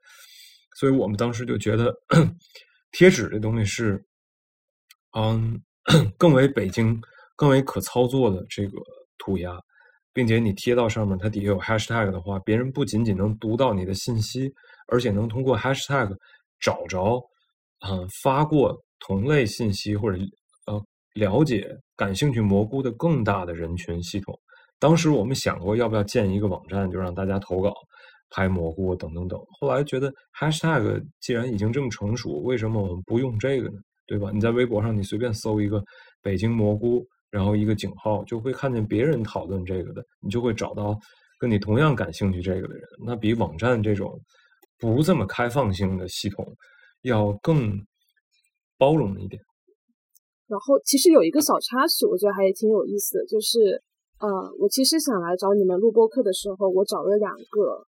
[0.78, 1.94] 所以我们当时就觉得，
[2.92, 4.02] 贴纸这东西是，
[5.16, 5.60] 嗯，
[6.18, 7.00] 更为北京、
[7.36, 8.78] 更为可操作的这个
[9.18, 9.58] 涂鸦，
[10.12, 14.52] 并且你贴到上面，它底下有 hashtag 的话，别人不仅仅能读到你的信息，
[14.88, 16.14] 而且能通过 hashtag
[16.60, 17.20] 找着，
[17.86, 20.18] 嗯，发过同类信息或者
[20.66, 20.82] 呃
[21.14, 24.38] 了解、感兴趣蘑菇的更大的人群系统。
[24.78, 27.72] 当时我们想过要不要建一个网站，就让大家投稿。
[28.28, 33.78] 拍蘑菇等等等，后来觉得 hashtag 既然已经这么成熟，为什么我们不用这个呢？
[34.08, 34.32] 对吧？
[34.34, 35.80] 你在微博上你随便搜一个
[36.20, 40.98] 北京蘑菇，然后一个井号，就会看见别人讨论这个的，你就会找到
[41.38, 42.82] 跟你同样感兴趣这个的人。
[43.06, 44.20] 那比网站这种
[44.78, 46.56] 不这么开放性的系统
[47.02, 47.84] 要更
[48.78, 49.42] 包容一点。
[50.46, 53.82] 然后其实有一个小插曲，我觉得还挺有意思的，就是
[54.18, 57.86] 呃，我其实想来找你们录播课的时候，我找了两个。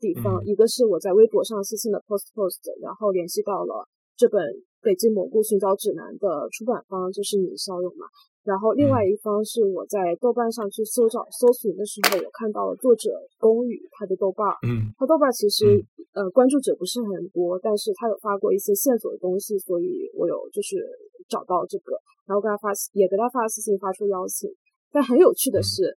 [0.00, 4.40] 地方，一个是我在微博上私信的 post post，然后联系到了这本
[4.80, 8.06] 《北京蘑菇寻找指南》的出版方，就是你肖勇嘛。
[8.44, 20.76] 然后另外一方是我在豆瓣上去搜找搜寻的时候，我看到了作者龚宇他的豆瓣，嗯，他豆瓣其实呃关注者不是很多，但是他有发过一些线索的东西，所以我有就是
[21.28, 24.50] 找到这个，然后给他发也给他发私信发出邀请。
[24.90, 25.96] 但很有趣的是。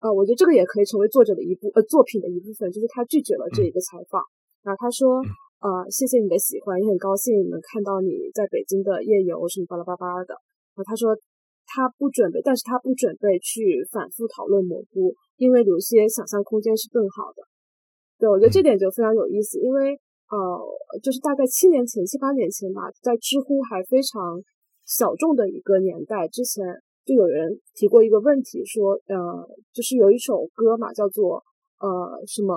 [0.00, 4.24] 呃，我觉得这个也可以成为作者的一部呃作品的一部分，就是他拒绝了这一个采访，
[4.64, 5.20] 然后他说，
[5.60, 10.32] 呃，谢谢你的喜欢，也很高兴能看到你在北京的夜游什么巴拉巴拉的。
[10.72, 11.12] 然后他说
[11.70, 17.46] 他不准备，但是他不准备去反复讨论蘑菇，因为留些想象空间是更好的。
[18.18, 19.94] 对，我觉得这点就非常有意思，因为
[20.30, 24.42] 呃，就是大概七年前、七八年前吧，在知乎还非常
[24.84, 26.82] 小众的一个年代之前。
[27.06, 29.16] 就有人提过一个问题，说，呃，
[29.72, 31.42] 就是有一首歌嘛，叫做，
[31.80, 32.54] 呃，什么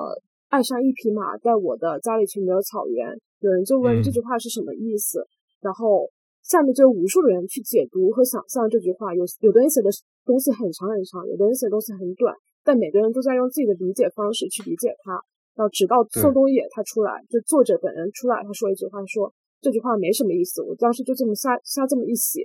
[0.49, 3.17] 爱上一匹马，在我的家里却没有草原。
[3.39, 5.25] 有人就问这句话是什么意思，
[5.61, 6.09] 然后
[6.43, 9.15] 下面就有无数的人去解读和想象这句话。
[9.15, 9.89] 有有的人写的
[10.25, 15.19] 东西很长很长，有的人写的东西很短，但每个人都在用自己的理解方式去理解它。
[15.55, 22.43] 然后直到宋冬野他出来，就作者本人出来，他说一句话，说这句话没什么意思，我当时就这么瞎瞎这么一写。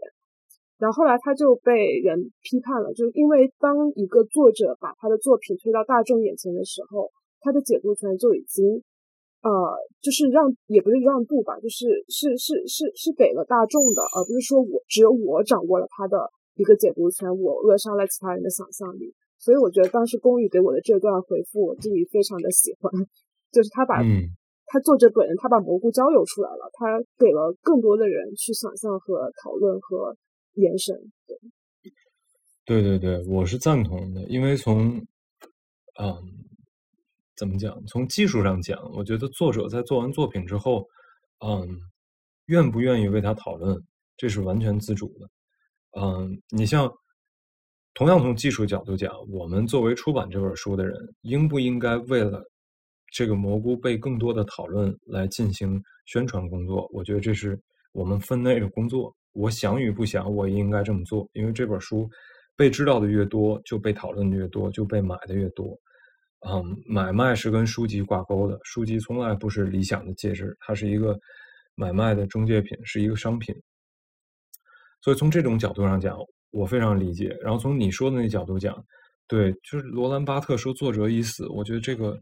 [0.76, 8.82] 然后后来他就被人批判了，就是因为当一个作者把他的作品推到大众眼前的时候，他的解读权就已经，
[9.42, 9.50] 呃，
[10.00, 19.14] 就是让也不是让步吧，就是是是是是给了大众的，而不是说我只有我掌握了他的一个解读权，我扼杀了其他人的想象力。
[19.38, 22.90] 所以我觉得当时宫羽给我的这段回复，我自己非常的喜欢，
[23.52, 24.02] 就是他把
[24.66, 30.16] 他作者本人他把蘑菇交流出来了，他给了更多的人去想象和讨论和。
[30.54, 31.38] 延伸，对，
[32.64, 34.88] 对对对，我是赞同的，因为从，
[36.00, 36.18] 嗯，
[37.38, 37.80] 怎么讲？
[37.86, 40.84] 从技术上讲，我觉得作者在做完作品之后，
[41.46, 41.80] 嗯，
[42.46, 43.80] 愿不愿意为他讨论，
[44.16, 45.30] 这是完全自主的。
[46.00, 46.92] 嗯，你像，
[47.94, 52.44] 同样从技术角度讲，我们作为出版这本书的人，应不应该为了
[53.12, 56.88] 这个蘑菇被更多的讨论来进行宣传工作。
[56.92, 57.58] 我觉得这是
[57.92, 59.14] 我们分内的工作。
[59.32, 62.10] 我想与不想，我也应该这么做，因为这本书
[62.56, 65.78] 被知道的越多，就被讨论的越多，就被买的越多。
[66.46, 71.18] 嗯，买卖是跟书籍挂钩的，书籍从来不是理想的介质，它是一个
[71.74, 73.54] 买卖的中介品，是一个商品。
[75.00, 76.16] 所以从这种角度上讲，
[76.50, 77.36] 我非常理解。
[77.42, 78.84] 然后从你说的那角度讲，
[79.26, 82.18] 对，就是罗兰巴特说作者已死，我觉得这个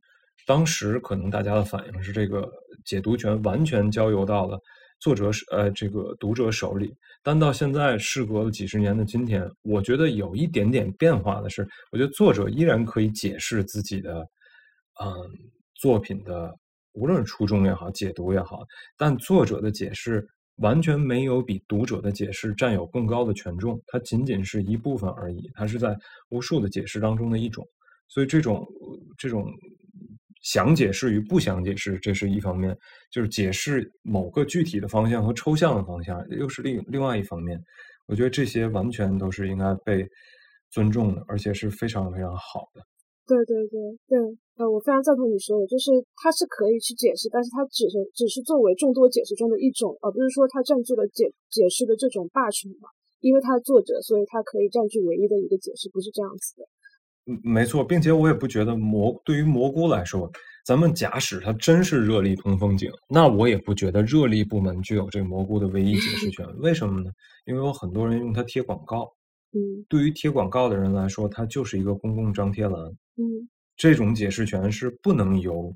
[0.47, 2.51] 当时可能大家的反应是这个
[2.85, 4.59] 解读权完全交由到了
[4.99, 6.95] 作者呃这个读者手里。
[7.23, 14.21] 但到现在事隔了几十年的今天，我觉得有一点点变化的是，我觉得作者依然可以解释自己的
[15.03, 15.11] 嗯
[15.75, 16.55] 作品的，
[16.93, 18.61] 无论是初衷也好，解读也好，
[18.97, 20.27] 但作者的解释。
[20.61, 25.95] 完全没有比读者的解释占有更高的权重，它仅仅是一部分而已，它是在
[26.31, 27.63] 无数的解释当中的一种。
[28.09, 28.67] 所以这种
[29.19, 29.45] 这种
[30.47, 32.73] 想解释与不想解释，这是一方面；
[33.11, 37.61] 就是解释某个具体的方向和抽象的方向，又是另另外一方面。
[38.07, 40.07] 我觉得这些完全都是应该被
[40.71, 42.81] 尊重的，而且是非常非常好的。
[43.27, 44.19] 对对对对，
[44.55, 52.89] 呃，我非常赞同你说的，就是它是可以去解释，但是它只是只是作为众多解释中的一种，而不是说它占据了解解释的这种霸权嘛。
[53.19, 56.69] 因为它作者，所以它可以占据唯一的一个解释，不是这样子的。
[57.27, 60.31] 嗯，没错，并且我也不觉得蘑对于蘑菇来说，
[60.65, 66.47] 咱们假使它真是热力通风井，那我也不觉得热力部门具有这个蘑菇的唯一解释权。
[66.59, 67.11] 为什么呢？
[67.47, 69.13] 因为有很多人用它贴广告。
[69.53, 72.75] 嗯，对于贴广告的人来说，它就是一个公共张贴栏。
[73.17, 75.73] 嗯，这种解释权是不能由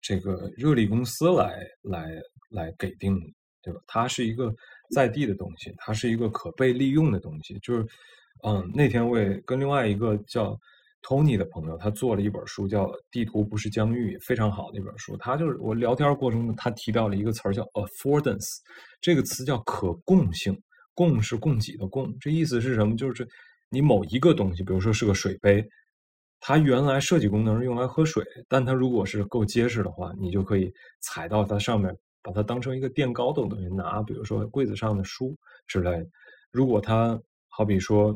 [0.00, 2.10] 这个热力公司来来
[2.50, 3.26] 来给定的，
[3.62, 3.80] 对吧？
[3.86, 4.54] 它是一个
[4.94, 7.58] 在地的东西，它是一个可被利用的东西。
[7.60, 7.86] 就是，
[8.44, 10.56] 嗯，那天我也跟另外一个叫
[11.02, 15.16] Tony 的朋友，他做了一本书，叫《地图不是疆域》，非常好的一本书。
[15.16, 18.46] 他就是我聊天过程中，他提到了一个词儿叫 affordance，
[19.00, 20.60] 这个词叫可供性。
[20.94, 22.96] 供是供给的供，这意思是什么？
[22.96, 23.24] 就是
[23.68, 25.64] 你某一个东西，比如说是个水杯，
[26.40, 35.36] 它原来设计功能是用来喝水，但它如果是够结实的话，你就可以踩到它上面，把它当成一个垫高的东西拿，比如说柜子上的书
[35.68, 36.06] 之类的。
[36.50, 38.12] 如果它好比说，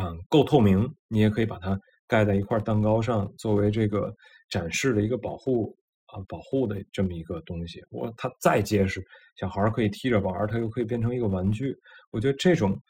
[0.00, 4.14] 嗯，够透明，你也可以把它盖在一块蛋糕上，作为这个
[4.48, 5.76] 展示的一个保护。
[6.06, 9.04] 啊，保护的这么一个东西，我它再结实，
[9.34, 11.76] 小孩可以踢着玩，它又可以变成一个玩具。
[12.12, 12.80] 我觉得这种，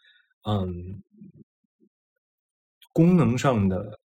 [0.47, 1.03] 嗯，
[2.93, 3.99] 功能上的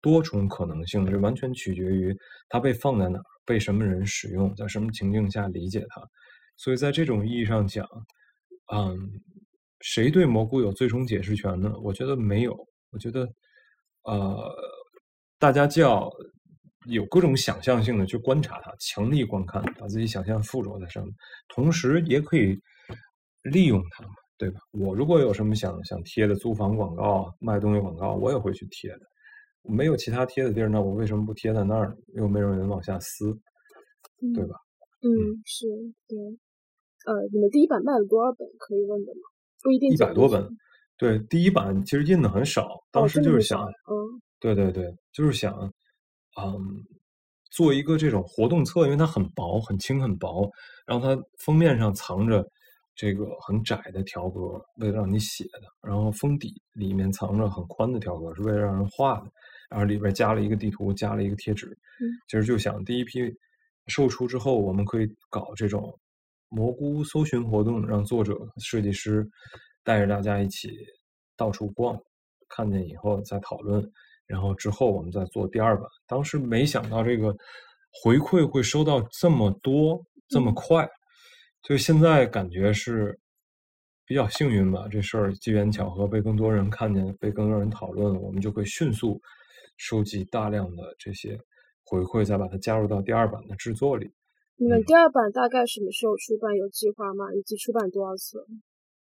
[0.00, 2.16] 多重可能性，是完全取决于
[2.48, 6.00] 它被放在哪儿，被什么人使用，在什么情境下理解它。
[6.56, 7.84] 所以在这种意义上讲，
[8.72, 9.20] 嗯，
[9.84, 11.74] 谁对蘑菇有最终解释权呢？
[11.82, 12.56] 我觉得没有。
[12.90, 13.28] 我觉得，
[14.04, 14.50] 呃，
[15.38, 16.10] 大家就要。
[16.86, 21.10] 有各种想象性的去观察它，强力观看，把自己想象附着在上面，
[21.48, 22.54] 同时也可以
[23.44, 24.60] 利用它嘛，对吧？
[24.72, 29.00] 我如果有什么想想贴的租房广告、卖东西广告，我也会去贴的。
[29.62, 31.96] 没有其他贴的地儿，那我为什么不贴在那儿？
[32.16, 33.32] 又没有人往下撕，
[34.34, 34.54] 对吧？
[35.00, 35.08] 嗯，
[35.46, 35.66] 是
[36.06, 36.18] 对。
[37.06, 38.46] 呃，你们第一版卖了多少本？
[38.58, 39.22] 可以问的吗？
[39.64, 39.90] 不一定。
[39.90, 40.48] 一百多本。
[40.96, 45.52] 对，第一版其实印的很少，当时就是想，嗯，对对对，就是想。
[46.36, 46.52] 嗯，
[47.52, 50.50] 做一个这种活动册，因为它很薄、很轻、很薄，
[50.84, 52.44] 然后它封面上藏着
[52.96, 54.40] 这个很窄的条格，
[54.80, 59.30] 为了让你写的；然后封底里面藏着很宽的条格，是为了让人画的。
[59.70, 61.66] 然后里边加了一个地图，加了一个贴纸。
[62.28, 63.20] 其实就想第一批
[63.86, 65.96] 售出之后，我们可以搞这种
[66.54, 69.28] 蘑菇搜寻活动，让作者、设计师
[69.82, 70.70] 带着大家一起
[71.36, 72.00] 到处逛，
[72.48, 73.84] 看见以后再讨论。
[74.26, 77.36] 然后之后我们再做第二版，当时没想到这个
[78.02, 80.88] 回馈会收到这么多这么快，
[81.62, 83.18] 就现在感觉是
[84.06, 84.86] 比较幸运吧。
[84.88, 89.20] 这事儿机缘巧合被更多人看见，被更多人讨论，我们就会迅速
[89.76, 91.36] 收集大量的这些
[91.84, 94.10] 回馈，再把它加入到第二版的制作里。
[94.56, 96.54] 你们第二版大概什么时候出版？
[96.56, 97.32] 有计划吗？
[97.34, 98.46] 以及出版多少册？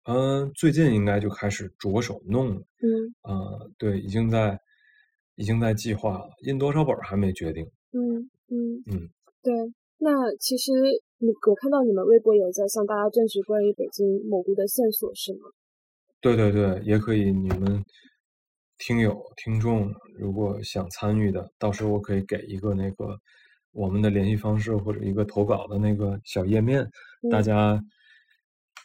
[0.03, 2.61] 嗯，最近应该就开始着手弄了。
[2.81, 4.59] 嗯，呃，对，已经在。
[5.39, 7.63] 已经在计划了，印多少本还没决定。
[7.91, 9.09] 嗯嗯嗯，
[9.43, 9.53] 对。
[9.99, 10.71] 那其实
[11.19, 15.41] 你我看到你们微博有在向大家证实关于北京蘑菇的线索，是吗？
[16.21, 17.31] 对对对，也可以。
[17.31, 17.85] 你们
[18.79, 23.15] 听友听众如果想参与的，到时候我可以给一个那个
[23.77, 26.89] 我们的联系方式或者一个投稿的那个小页面，
[27.29, 27.79] 大家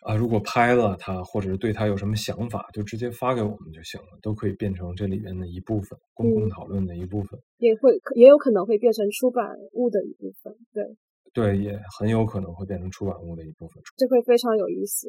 [0.03, 7.41] 啊，如果拍了它，或者是对它有什么想法，就直接发给我们就行了，都可以变成这里面的一部分，公共讨论的一部分。
[7.57, 10.85] 也会也有可能会变成出版物的一部分，对，
[11.33, 13.83] 对，也很有可能会变成出版物的一部分。
[13.97, 15.09] 这会非常有意思。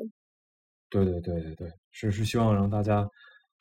[0.90, 3.06] 对对对对对，是是希望让大家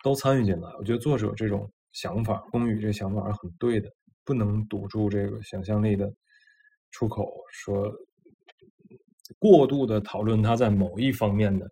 [0.04, 0.70] 都参与进来。
[0.78, 3.88] 我觉得作者这种想法，宫羽这想法是很对的，
[4.24, 6.12] 不能堵住这个想象力的
[6.90, 7.92] 出口，说
[9.38, 11.66] 过度的讨论它在某一方面的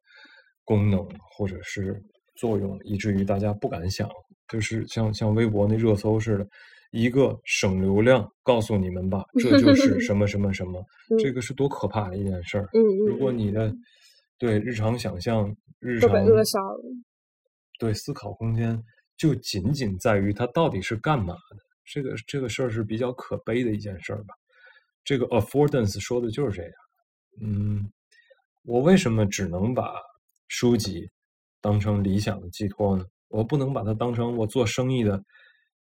[0.64, 2.02] 功能或者是
[2.36, 4.08] 作用，以至于大家不敢想。
[4.48, 6.48] 就是像像微博那热搜似的，
[6.90, 10.84] 一个省流量，告诉你们吧，这就 是什么什么什么，
[11.22, 12.68] 这个是多可怕的一件事儿。
[12.72, 13.72] 嗯如果你的
[14.38, 16.82] 对日常想象、日常扼杀了。
[17.78, 18.82] 对思考空间，
[19.16, 21.69] 就仅仅在于它到底是干嘛的。
[21.92, 24.34] 这个这个事儿是比较可悲的一件事儿吧。
[25.02, 26.72] 这个 affordance 说的就是这样。
[27.40, 27.90] 嗯，
[28.62, 29.94] 我为什么只能把
[30.46, 31.10] 书籍
[31.60, 33.04] 当成理想的寄托呢？
[33.28, 35.22] 我不能把它当成我做生意的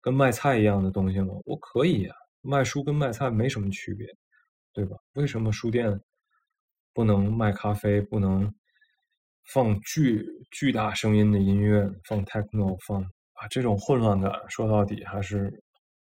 [0.01, 1.35] 跟卖菜一样的东西吗？
[1.45, 4.07] 我可以呀、卖书跟卖菜没什么区别，
[4.73, 4.97] 对吧？
[5.15, 6.01] 为什么书店
[6.95, 8.53] 不能卖咖啡，不能
[9.53, 15.63] 放巨巨大声音的音乐，放 techno，放啊这种混乱感，说到底还是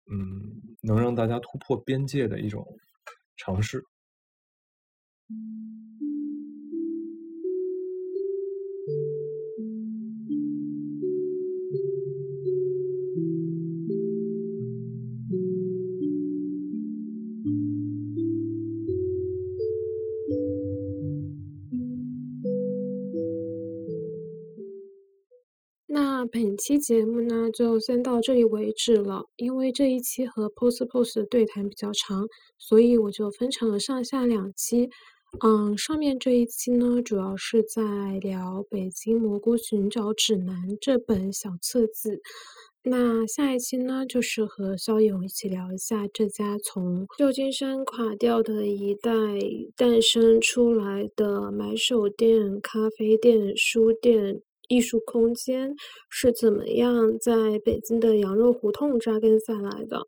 [0.09, 2.65] 嗯能让大家突破边界的一种
[3.37, 3.83] 尝试。
[26.59, 29.23] 期节目呢，就先到这里为止了。
[29.37, 34.89] 因为这一期和 Post Post 的对谈比较长，所以我就分成了上下两期。
[35.41, 37.81] 嗯，上面这一期呢，主要是在
[38.21, 42.21] 聊《北京蘑菇寻找指南》这本小册子。
[42.81, 49.11] 那下一期呢，就是和肖勇一起聊一下这家从旧金山垮掉的一代
[49.75, 55.75] 诞生出来的买手店、咖啡店、书店、艺术空间
[56.09, 60.03] 是怎么样在北京的羊肉胡同扎根下来的。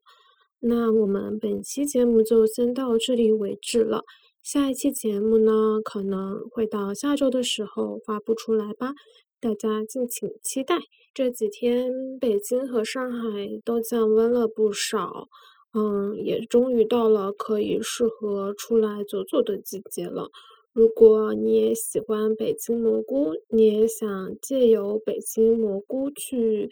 [0.60, 4.04] 那我们本期节目就先到这里为止了。
[4.44, 8.94] 下一期节目呢，可能会到下周的时候发布出来吧，
[9.40, 10.80] 大家敬请期待。
[11.14, 15.28] 这几天北京和上海都降温了不少，
[15.74, 20.30] 嗯，也终于到了可以适合出来走走的季节了。
[20.74, 26.70] 如果你也喜欢北京蘑菇，你也想借由北京蘑菇去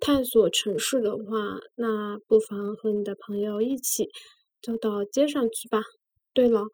[0.00, 4.08] 探索城市的话，那不妨和你的朋友一起
[4.62, 5.82] 走到街上去吧。
[6.32, 6.64] 对了。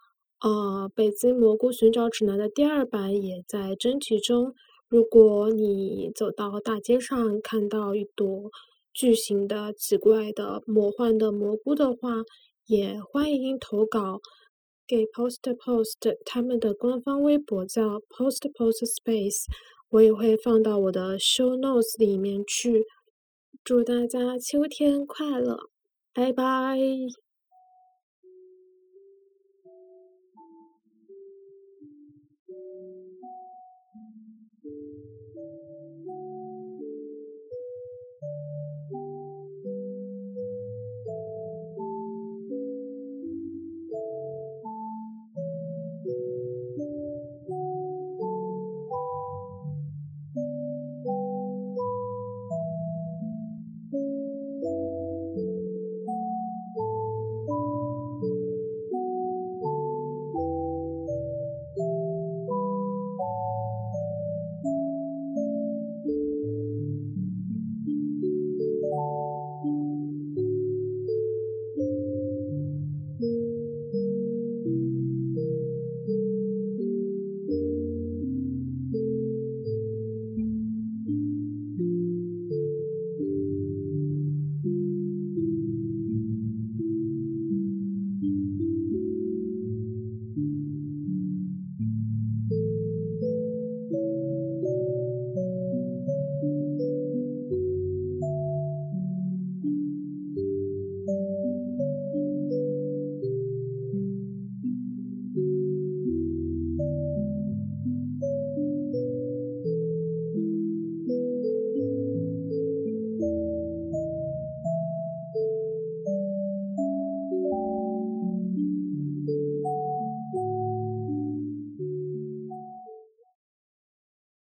[0.42, 4.54] 呃，《北京蘑菇寻找指南》的第二版也在征集中。
[4.88, 8.50] 如果你走到大街上看到一朵
[8.94, 12.22] 巨型的、奇怪的、魔幻的蘑菇的话，
[12.64, 14.22] 也欢迎投稿
[14.90, 19.44] 给 Post Post，他们的官方微博叫 Post Post Space，
[19.88, 22.84] 我也会放到我的 Show Notes 里面去。
[23.62, 25.56] 祝大家秋天快乐，
[26.12, 26.76] 拜拜。